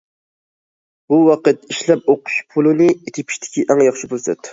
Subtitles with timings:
[1.11, 2.87] بۇ ۋاقىت ئىشلەپ ئوقۇش پۇلىنى
[3.19, 4.43] تېپىشتىكى ئەڭ ياخشى پۇرسەت.